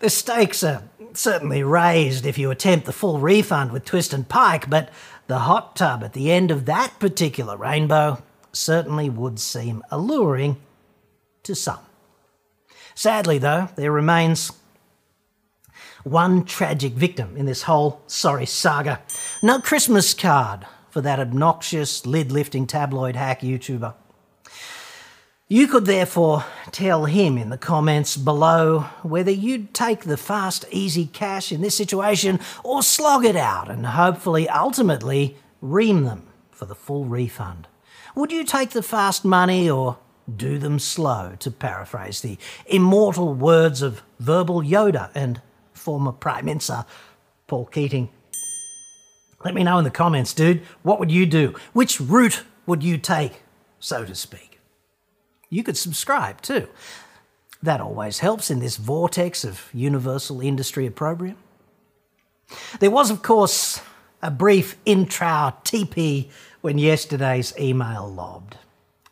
The 0.01 0.11
stakes 0.11 0.65
are 0.65 0.83
certainly 1.13 1.63
raised 1.63 2.27
if 2.27 2.39
you 2.39 2.51
attempt 2.51 2.87
the 2.87 2.93
full 2.93 3.21
refund 3.21 3.71
with 3.71 3.85
Twist 3.85 4.13
and 4.13 4.29
Pike, 4.29 4.69
but 4.69 4.91
the 5.29 5.41
hot 5.41 5.77
tub 5.77 6.03
at 6.03 6.13
the 6.13 6.33
end 6.33 6.51
of 6.51 6.67
that 6.67 6.99
particular 6.99 7.57
rainbow 7.57 8.21
certainly 8.53 9.09
would 9.09 9.39
seem 9.39 9.83
alluring 9.91 10.57
to 11.43 11.55
some. 11.55 11.81
Sadly, 12.95 13.39
though, 13.39 13.69
there 13.77 13.93
remains 13.93 14.53
one 16.05 16.45
tragic 16.45 16.93
victim 16.93 17.37
in 17.37 17.47
this 17.47 17.63
whole 17.63 18.03
sorry 18.07 18.47
saga. 18.47 19.01
No 19.43 19.61
Christmas 19.61 20.15
card 20.15 20.67
for 20.91 21.01
that 21.01 21.21
obnoxious, 21.21 22.05
lid 22.05 22.31
lifting 22.31 22.67
tabloid 22.67 23.17
hack 23.17 23.41
YouTuber. 23.41 23.95
You 25.49 25.67
could 25.67 25.85
therefore 25.85 26.45
tell 26.71 27.05
him 27.05 27.37
in 27.37 27.51
the 27.51 27.59
comments 27.59 28.17
below 28.17 28.87
whether 29.03 29.31
you'd 29.31 29.75
take 29.75 30.05
the 30.05 30.17
fast, 30.17 30.65
easy 30.71 31.07
cash 31.07 31.53
in 31.53 31.61
this 31.61 31.77
situation 31.77 32.41
or 32.65 32.83
slog 32.83 33.25
it 33.25 33.37
out 33.37 33.71
and 33.71 33.85
hopefully 33.85 34.49
ultimately 34.49 35.37
ream 35.61 36.05
them 36.05 36.23
for 36.51 36.65
the 36.65 36.75
full 36.75 37.05
refund. 37.05 37.69
Would 38.15 38.31
you 38.31 38.45
take 38.45 38.71
the 38.71 38.83
fast 38.83 39.25
money 39.25 39.71
or 39.71 39.99
do 40.35 40.59
them 40.59 40.79
slow, 40.79 41.35
to 41.41 41.51
paraphrase 41.51 42.21
the 42.21 42.39
immortal 42.67 43.35
words 43.35 43.83
of 43.83 44.03
verbal 44.21 44.63
Yoda 44.63 45.11
and 45.15 45.41
former 45.73 46.13
Prime 46.13 46.45
Minister 46.45 46.85
Paul 47.47 47.67
Keating? 47.67 48.11
Let 49.45 49.55
me 49.55 49.65
know 49.65 49.79
in 49.79 49.85
the 49.85 49.91
comments, 49.91 50.33
dude. 50.35 50.63
What 50.83 51.01
would 51.01 51.11
you 51.11 51.27
do? 51.27 51.55
Which 51.73 52.01
route 52.01 52.45
would 52.67 52.83
you 52.83 52.99
take, 52.99 53.43
so 53.81 54.05
to 54.05 54.15
speak? 54.15 54.61
You 55.49 55.65
could 55.65 55.77
subscribe 55.77 56.41
too. 56.43 56.69
That 57.63 57.81
always 57.81 58.19
helps 58.19 58.51
in 58.51 58.61
this 58.61 58.77
vortex 58.77 59.45
of 59.45 59.69
universal 59.73 60.41
industry 60.41 60.87
opprobrium. 60.87 61.37
There 62.81 62.91
was, 62.91 63.11
of 63.11 63.23
course, 63.23 63.81
a 64.21 64.31
brief 64.31 64.77
intra 64.85 65.57
TP 65.65 66.31
when 66.63 66.79
yesterday's 66.79 67.53
email 67.59 68.09
lobbed. 68.09 68.57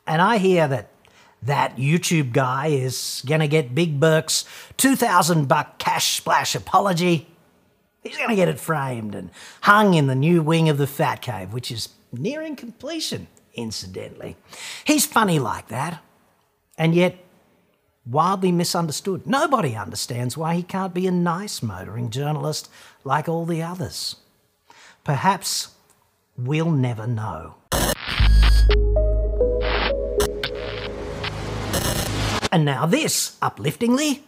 And 0.06 0.22
I 0.22 0.38
hear 0.38 0.66
that 0.66 0.88
that 1.42 1.76
YouTube 1.76 2.32
guy 2.32 2.68
is 2.68 3.22
going 3.26 3.40
to 3.40 3.48
get 3.48 3.74
Big 3.74 3.98
Burke's 3.98 4.44
2000 4.76 5.48
buck 5.48 5.78
cash 5.78 6.16
splash 6.16 6.54
apology. 6.54 7.26
He's 8.02 8.16
going 8.16 8.30
to 8.30 8.36
get 8.36 8.48
it 8.48 8.58
framed 8.58 9.14
and 9.14 9.30
hung 9.62 9.94
in 9.94 10.06
the 10.06 10.14
new 10.14 10.42
wing 10.42 10.68
of 10.68 10.78
the 10.78 10.86
Fat 10.86 11.22
Cave, 11.22 11.52
which 11.52 11.70
is 11.70 11.90
nearing 12.12 12.56
completion, 12.56 13.26
incidentally. 13.54 14.36
He's 14.84 15.06
funny 15.06 15.38
like 15.38 15.68
that, 15.68 16.02
and 16.78 16.94
yet 16.94 17.16
wildly 18.06 18.52
misunderstood. 18.52 19.26
Nobody 19.26 19.76
understands 19.76 20.36
why 20.36 20.54
he 20.56 20.62
can't 20.62 20.94
be 20.94 21.06
a 21.06 21.12
nice 21.12 21.62
motoring 21.62 22.10
journalist 22.10 22.70
like 23.04 23.28
all 23.28 23.44
the 23.44 23.62
others. 23.62 24.16
Perhaps 25.04 25.74
We'll 26.42 26.70
never 26.70 27.06
know. 27.06 27.56
And 32.50 32.64
now 32.64 32.86
this, 32.86 33.36
upliftingly, 33.42 34.22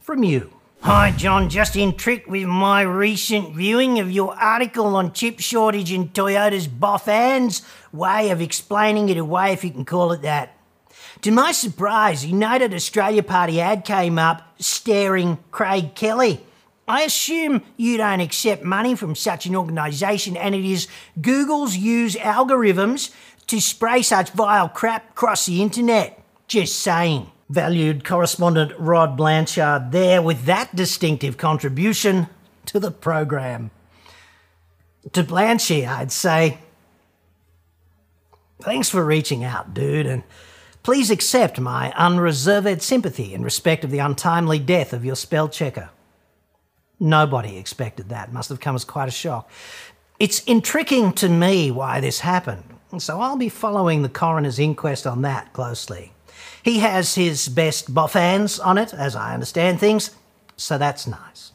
from 0.00 0.24
you. 0.24 0.50
Hi, 0.80 1.10
John. 1.10 1.50
Just 1.50 1.76
intrigued 1.76 2.26
with 2.26 2.46
my 2.46 2.80
recent 2.82 3.54
viewing 3.54 3.98
of 3.98 4.10
your 4.10 4.34
article 4.34 4.96
on 4.96 5.12
chip 5.12 5.40
shortage 5.40 5.92
in 5.92 6.08
Toyota's 6.08 6.66
Boffans 6.66 7.62
way 7.92 8.30
of 8.30 8.40
explaining 8.40 9.10
it 9.10 9.18
away, 9.18 9.52
if 9.52 9.62
you 9.62 9.70
can 9.70 9.84
call 9.84 10.12
it 10.12 10.22
that. 10.22 10.56
To 11.22 11.30
my 11.30 11.52
surprise, 11.52 12.24
United 12.24 12.72
Australia 12.72 13.22
Party 13.22 13.60
ad 13.60 13.84
came 13.84 14.18
up 14.18 14.54
staring 14.58 15.38
Craig 15.50 15.94
Kelly. 15.94 16.40
I 16.88 17.02
assume 17.02 17.62
you 17.76 17.98
don't 17.98 18.20
accept 18.20 18.64
money 18.64 18.94
from 18.94 19.14
such 19.14 19.44
an 19.44 19.54
organisation, 19.54 20.36
and 20.36 20.54
it 20.54 20.64
is 20.64 20.88
Google's 21.20 21.76
use 21.76 22.16
algorithms 22.16 23.12
to 23.48 23.60
spray 23.60 24.00
such 24.02 24.30
vile 24.30 24.70
crap 24.70 25.10
across 25.10 25.46
the 25.46 25.60
internet. 25.60 26.22
Just 26.48 26.80
saying. 26.80 27.30
Valued 27.50 28.04
correspondent 28.04 28.72
Rod 28.78 29.16
Blanchard 29.16 29.92
there 29.92 30.20
with 30.20 30.44
that 30.44 30.74
distinctive 30.74 31.36
contribution 31.36 32.28
to 32.66 32.80
the 32.80 32.90
program. 32.90 33.70
To 35.12 35.22
Blanchy, 35.22 35.86
I'd 35.86 36.12
say, 36.12 36.58
thanks 38.60 38.90
for 38.90 39.04
reaching 39.04 39.44
out, 39.44 39.72
dude, 39.72 40.06
and 40.06 40.24
please 40.82 41.10
accept 41.10 41.58
my 41.58 41.92
unreserved 41.92 42.82
sympathy 42.82 43.32
in 43.32 43.42
respect 43.42 43.84
of 43.84 43.90
the 43.90 43.98
untimely 43.98 44.58
death 44.58 44.92
of 44.92 45.04
your 45.04 45.16
spell 45.16 45.48
checker. 45.48 45.90
Nobody 47.00 47.56
expected 47.56 48.08
that. 48.08 48.32
Must 48.32 48.48
have 48.48 48.60
come 48.60 48.74
as 48.74 48.84
quite 48.84 49.08
a 49.08 49.12
shock. 49.12 49.50
It's 50.18 50.40
intriguing 50.44 51.12
to 51.14 51.28
me 51.28 51.70
why 51.70 52.00
this 52.00 52.20
happened, 52.20 52.64
so 52.98 53.20
I'll 53.20 53.36
be 53.36 53.48
following 53.48 54.02
the 54.02 54.08
coroner's 54.08 54.58
inquest 54.58 55.06
on 55.06 55.22
that 55.22 55.52
closely. 55.52 56.12
He 56.62 56.80
has 56.80 57.14
his 57.14 57.48
best 57.48 57.94
boffans 57.94 58.64
on 58.64 58.78
it, 58.78 58.92
as 58.92 59.14
I 59.14 59.32
understand 59.32 59.78
things, 59.78 60.10
so 60.56 60.76
that's 60.76 61.06
nice. 61.06 61.52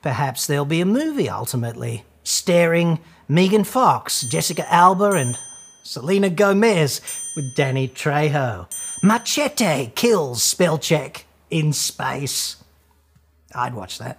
Perhaps 0.00 0.46
there'll 0.46 0.64
be 0.64 0.80
a 0.80 0.86
movie 0.86 1.28
ultimately, 1.28 2.04
starring 2.22 2.98
Megan 3.28 3.64
Fox, 3.64 4.22
Jessica 4.22 4.72
Alba, 4.72 5.12
and 5.12 5.36
Selena 5.82 6.30
Gomez 6.30 7.00
with 7.36 7.54
Danny 7.56 7.88
Trejo. 7.88 8.68
Machete 9.02 9.92
kills 9.94 10.42
spell 10.42 10.78
check 10.78 11.26
in 11.50 11.72
space. 11.72 12.56
I'd 13.54 13.74
watch 13.74 13.98
that. 13.98 14.18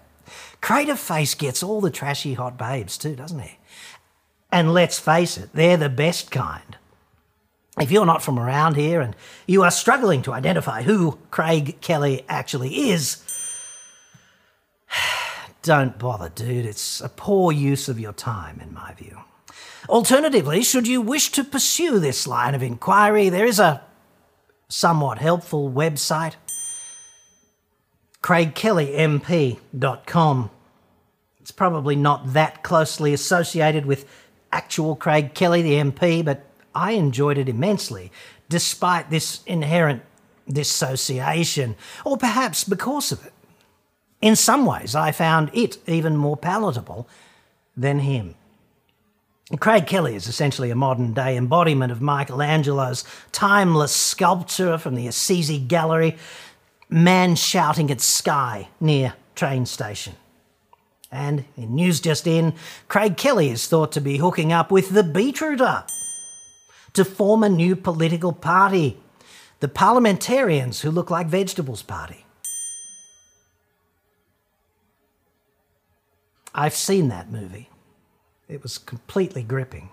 Crater 0.61 0.95
Face 0.95 1.35
gets 1.35 1.63
all 1.63 1.81
the 1.81 1.91
trashy 1.91 2.33
hot 2.33 2.57
babes 2.57 2.97
too, 2.97 3.15
doesn't 3.15 3.39
he? 3.39 3.57
And 4.51 4.73
let's 4.73 4.99
face 4.99 5.37
it, 5.37 5.49
they're 5.53 5.77
the 5.77 5.89
best 5.89 6.31
kind. 6.31 6.77
If 7.79 7.91
you're 7.91 8.05
not 8.05 8.23
from 8.23 8.39
around 8.39 8.75
here 8.75 8.99
and 8.99 9.15
you 9.47 9.63
are 9.63 9.71
struggling 9.71 10.21
to 10.23 10.33
identify 10.33 10.81
who 10.81 11.17
Craig 11.31 11.79
Kelly 11.81 12.25
actually 12.27 12.89
is, 12.89 13.23
don't 15.61 15.97
bother, 15.97 16.29
dude. 16.29 16.65
It's 16.65 16.99
a 16.99 17.09
poor 17.09 17.51
use 17.51 17.87
of 17.87 17.99
your 17.99 18.13
time, 18.13 18.59
in 18.59 18.73
my 18.73 18.93
view. 18.95 19.19
Alternatively, 19.87 20.61
should 20.63 20.87
you 20.87 20.99
wish 20.99 21.31
to 21.31 21.43
pursue 21.43 21.99
this 21.99 22.27
line 22.27 22.53
of 22.53 22.61
inquiry, 22.61 23.29
there 23.29 23.45
is 23.45 23.59
a 23.59 23.81
somewhat 24.67 25.19
helpful 25.19 25.71
website 25.71 26.33
craigkellymp.com. 28.21 30.51
It's 31.39 31.51
probably 31.51 31.95
not 31.95 32.33
that 32.33 32.63
closely 32.63 33.13
associated 33.13 33.85
with 33.85 34.05
actual 34.51 34.95
Craig 34.95 35.33
Kelly, 35.33 35.61
the 35.61 35.73
MP, 35.73 36.23
but 36.23 36.45
I 36.75 36.91
enjoyed 36.91 37.37
it 37.37 37.49
immensely, 37.49 38.11
despite 38.49 39.09
this 39.09 39.41
inherent 39.45 40.03
dissociation, 40.47 41.75
or 42.05 42.17
perhaps 42.17 42.63
because 42.63 43.11
of 43.11 43.25
it. 43.25 43.33
In 44.21 44.35
some 44.35 44.65
ways, 44.65 44.95
I 44.95 45.11
found 45.11 45.49
it 45.53 45.77
even 45.87 46.17
more 46.17 46.35
palatable 46.35 47.07
than 47.77 47.99
him. 47.99 48.35
Craig 49.59 49.87
Kelly 49.87 50.15
is 50.15 50.27
essentially 50.27 50.69
a 50.69 50.75
modern 50.75 51.13
day 51.13 51.35
embodiment 51.35 51.91
of 51.91 52.01
Michelangelo's 52.01 53.03
timeless 53.31 53.95
sculpture 53.95 54.77
from 54.77 54.93
the 54.93 55.07
Assisi 55.07 55.57
Gallery, 55.57 56.17
Man 56.89 57.35
Shouting 57.35 57.91
at 57.91 58.01
Sky 58.01 58.69
near 58.79 59.13
train 59.35 59.67
station. 59.67 60.15
And 61.11 61.45
in 61.55 61.75
news 61.75 61.99
just 61.99 62.25
in, 62.25 62.53
Craig 62.87 63.15
Kelly 63.15 63.49
is 63.49 63.67
thought 63.67 63.91
to 63.93 64.01
be 64.01 64.17
hooking 64.17 64.51
up 64.51 64.71
with 64.71 64.89
the 64.89 65.03
Beetrooter 65.03 65.87
to 66.93 67.05
form 67.05 67.43
a 67.43 67.49
new 67.49 67.75
political 67.75 68.33
party, 68.33 68.97
the 69.59 69.67
Parliamentarians 69.67 70.81
Who 70.81 70.91
Look 70.91 71.11
Like 71.11 71.27
Vegetables 71.27 71.83
Party. 71.83 72.25
I've 76.53 76.75
seen 76.75 77.09
that 77.09 77.31
movie. 77.31 77.69
It 78.47 78.63
was 78.63 78.79
completely 78.79 79.43
gripping. 79.43 79.89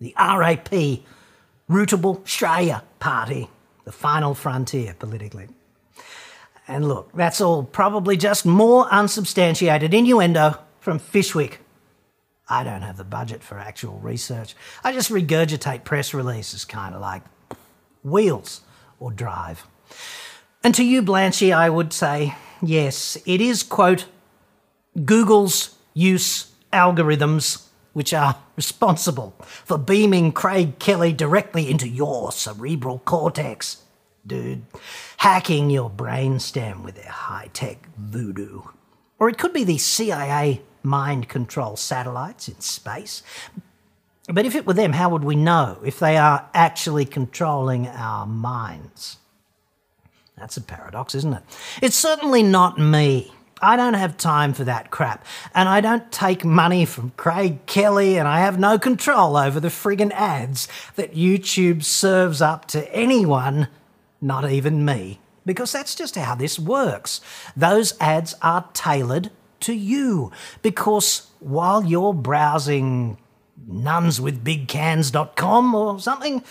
The 0.00 0.14
RAP, 0.18 0.70
Rootable 1.70 2.22
Australia 2.22 2.82
Party 2.98 3.48
the 3.84 3.92
final 3.92 4.34
frontier 4.34 4.94
politically. 4.98 5.48
And 6.66 6.88
look, 6.88 7.12
that's 7.12 7.40
all 7.40 7.64
probably 7.64 8.16
just 8.16 8.46
more 8.46 8.86
unsubstantiated 8.90 9.92
innuendo 9.92 10.58
from 10.80 10.98
Fishwick. 10.98 11.58
I 12.48 12.64
don't 12.64 12.82
have 12.82 12.96
the 12.96 13.04
budget 13.04 13.42
for 13.42 13.58
actual 13.58 13.98
research. 13.98 14.54
I 14.82 14.92
just 14.92 15.10
regurgitate 15.10 15.84
press 15.84 16.12
releases, 16.14 16.64
kind 16.64 16.94
of 16.94 17.00
like 17.00 17.22
wheels 18.02 18.62
or 18.98 19.10
drive. 19.10 19.66
And 20.62 20.74
to 20.74 20.84
you, 20.84 21.02
Blanchy, 21.02 21.54
I 21.54 21.68
would 21.68 21.92
say, 21.92 22.34
yes, 22.62 23.18
it 23.26 23.40
is, 23.40 23.62
quote, 23.62 24.06
Google's 25.04 25.76
use 25.92 26.52
algorithms 26.72 27.66
which 27.94 28.12
are 28.12 28.36
responsible 28.56 29.34
for 29.40 29.78
beaming 29.78 30.32
Craig 30.32 30.78
Kelly 30.78 31.12
directly 31.12 31.70
into 31.70 31.88
your 31.88 32.30
cerebral 32.30 32.98
cortex. 32.98 33.82
Dude, 34.26 34.64
hacking 35.18 35.70
your 35.70 35.90
brainstem 35.90 36.82
with 36.82 36.96
their 36.96 37.10
high 37.10 37.50
tech 37.52 37.88
voodoo. 37.96 38.62
Or 39.18 39.28
it 39.28 39.38
could 39.38 39.52
be 39.52 39.64
the 39.64 39.78
CIA 39.78 40.62
mind 40.82 41.28
control 41.28 41.76
satellites 41.76 42.48
in 42.48 42.60
space. 42.60 43.22
But 44.26 44.46
if 44.46 44.54
it 44.54 44.66
were 44.66 44.72
them, 44.72 44.94
how 44.94 45.10
would 45.10 45.24
we 45.24 45.36
know 45.36 45.78
if 45.84 45.98
they 45.98 46.16
are 46.16 46.48
actually 46.54 47.04
controlling 47.04 47.86
our 47.88 48.26
minds? 48.26 49.18
That's 50.38 50.56
a 50.56 50.62
paradox, 50.62 51.14
isn't 51.14 51.34
it? 51.34 51.42
It's 51.82 51.96
certainly 51.96 52.42
not 52.42 52.78
me. 52.78 53.33
I 53.60 53.76
don't 53.76 53.94
have 53.94 54.16
time 54.16 54.52
for 54.52 54.64
that 54.64 54.90
crap. 54.90 55.24
And 55.54 55.68
I 55.68 55.80
don't 55.80 56.10
take 56.12 56.44
money 56.44 56.84
from 56.84 57.12
Craig 57.16 57.64
Kelly, 57.66 58.18
and 58.18 58.28
I 58.28 58.40
have 58.40 58.58
no 58.58 58.78
control 58.78 59.36
over 59.36 59.60
the 59.60 59.68
friggin' 59.68 60.10
ads 60.12 60.68
that 60.96 61.14
YouTube 61.14 61.84
serves 61.84 62.42
up 62.42 62.66
to 62.68 62.92
anyone, 62.94 63.68
not 64.20 64.50
even 64.50 64.84
me. 64.84 65.20
Because 65.46 65.72
that's 65.72 65.94
just 65.94 66.16
how 66.16 66.34
this 66.34 66.58
works. 66.58 67.20
Those 67.56 67.94
ads 68.00 68.34
are 68.42 68.68
tailored 68.72 69.30
to 69.60 69.74
you. 69.74 70.32
Because 70.62 71.28
while 71.40 71.84
you're 71.84 72.14
browsing 72.14 73.18
nunswithbigcans.com 73.68 75.74
or 75.74 76.00
something, 76.00 76.42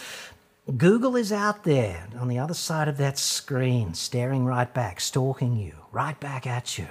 Google 0.78 1.18
is 1.18 1.32
out 1.34 1.66
there 1.66 2.08
on 2.18 2.30
the 2.30 2.40
other 2.40 2.54
side 2.54 2.88
of 2.88 2.98
that 2.98 3.20
screen, 3.20 3.94
staring 3.94 4.46
right 4.46 4.74
back, 4.74 5.02
stalking 5.02 5.58
you, 5.58 5.74
right 5.92 6.18
back 6.22 6.48
at 6.48 6.78
you, 6.78 6.88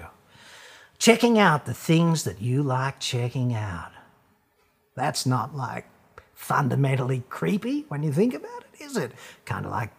checking 0.99 1.39
out 1.39 1.65
the 1.65 1.73
things 1.73 2.25
that 2.25 2.43
you 2.43 2.63
like 2.63 3.01
checking 3.01 3.55
out. 3.55 3.93
That's 4.95 5.25
not 5.25 5.57
like 5.57 5.87
fundamentally 6.35 7.23
creepy 7.31 7.87
when 7.89 8.03
you 8.03 8.13
think 8.13 8.35
about 8.35 8.65
it, 8.75 8.85
is 8.85 8.99
it? 8.99 9.13
Kind 9.47 9.65
of 9.65 9.73
like 9.73 9.91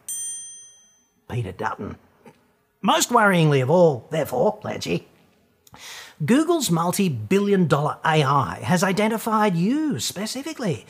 Peter 1.28 1.52
Dutton. 1.52 1.98
Most 2.84 3.10
worryingly 3.10 3.64
of 3.64 3.72
all, 3.72 4.08
therefore, 4.12 4.60
Blanchy, 4.62 5.06
Google's 6.24 6.70
multi 6.70 7.10
billion 7.10 7.68
dollar 7.68 7.98
AI 8.06 8.60
has 8.64 8.84
identified 8.84 9.56
you 9.56 10.00
specifically 10.00 10.86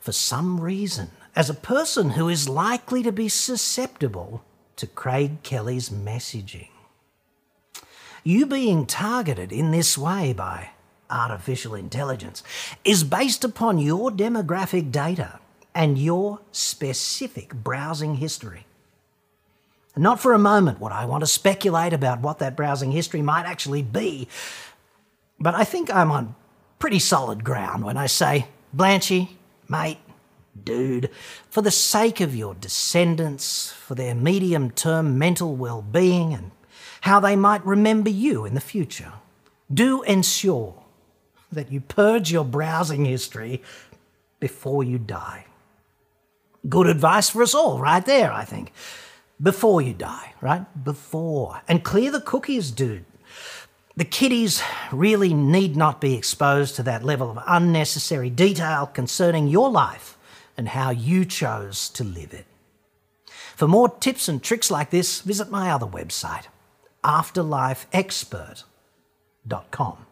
for 0.00 0.12
some 0.12 0.60
reason 0.60 1.10
as 1.36 1.50
a 1.50 1.54
person 1.54 2.10
who 2.10 2.30
is 2.30 2.48
likely 2.48 3.02
to 3.02 3.12
be 3.12 3.28
susceptible 3.28 4.42
to 4.76 4.86
Craig 4.86 5.42
Kelly's 5.42 5.90
messaging. 5.90 6.70
You 8.24 8.46
being 8.46 8.86
targeted 8.86 9.52
in 9.52 9.70
this 9.70 9.96
way 9.96 10.32
by 10.32 10.70
artificial 11.10 11.74
intelligence 11.74 12.42
is 12.84 13.04
based 13.04 13.44
upon 13.44 13.78
your 13.78 14.10
demographic 14.10 14.90
data 14.90 15.38
and 15.74 15.98
your 15.98 16.40
specific 16.50 17.54
browsing 17.54 18.16
history. 18.16 18.66
Not 19.94 20.20
for 20.20 20.32
a 20.32 20.38
moment 20.38 20.80
would 20.80 20.92
I 20.92 21.04
want 21.04 21.22
to 21.22 21.26
speculate 21.26 21.92
about 21.92 22.20
what 22.20 22.38
that 22.38 22.56
browsing 22.56 22.92
history 22.92 23.22
might 23.22 23.46
actually 23.46 23.82
be, 23.82 24.26
but 25.38 25.54
I 25.54 25.64
think 25.64 25.94
I'm 25.94 26.10
on 26.10 26.34
pretty 26.78 26.98
solid 26.98 27.44
ground 27.44 27.84
when 27.84 27.96
I 27.96 28.06
say, 28.06 28.48
Blanchy, 28.74 29.28
mate, 29.68 29.98
dude, 30.66 31.08
for 31.48 31.62
the 31.62 31.70
sake 31.70 32.20
of 32.20 32.36
your 32.36 32.54
descendants, 32.54 33.72
for 33.72 33.94
their 33.94 34.14
medium 34.14 34.70
term 34.70 35.18
mental 35.18 35.56
well 35.56 35.80
being, 35.80 36.34
and 36.34 36.50
how 37.00 37.18
they 37.20 37.36
might 37.36 37.64
remember 37.64 38.10
you 38.10 38.44
in 38.44 38.52
the 38.52 38.60
future, 38.60 39.12
do 39.72 40.02
ensure 40.02 40.82
that 41.50 41.72
you 41.72 41.80
purge 41.80 42.30
your 42.30 42.44
browsing 42.44 43.06
history 43.06 43.62
before 44.40 44.84
you 44.84 44.98
die. 44.98 45.46
Good 46.68 46.88
advice 46.88 47.30
for 47.30 47.42
us 47.42 47.54
all, 47.54 47.78
right 47.78 48.04
there, 48.04 48.32
I 48.32 48.44
think. 48.44 48.72
Before 49.40 49.80
you 49.80 49.94
die, 49.94 50.34
right? 50.40 50.66
Before. 50.84 51.62
And 51.68 51.84
clear 51.84 52.10
the 52.10 52.20
cookies, 52.20 52.70
dude. 52.70 53.04
The 53.96 54.04
kiddies 54.04 54.62
really 54.92 55.32
need 55.32 55.76
not 55.76 56.00
be 56.00 56.14
exposed 56.14 56.76
to 56.76 56.82
that 56.82 57.04
level 57.04 57.30
of 57.30 57.38
unnecessary 57.46 58.28
detail 58.28 58.86
concerning 58.86 59.46
your 59.46 59.70
life 59.70 60.15
and 60.56 60.68
how 60.68 60.90
you 60.90 61.24
chose 61.24 61.88
to 61.90 62.04
live 62.04 62.32
it. 62.32 62.46
For 63.56 63.66
more 63.68 63.88
tips 63.88 64.28
and 64.28 64.42
tricks 64.42 64.70
like 64.70 64.90
this, 64.90 65.20
visit 65.20 65.50
my 65.50 65.70
other 65.70 65.86
website, 65.86 66.46
afterlifeexpert.com. 67.04 68.66
com. 69.70 70.05